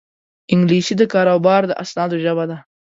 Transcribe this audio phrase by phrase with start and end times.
[0.53, 2.57] انګلیسي د کاروبار د اسنادو ژبه ده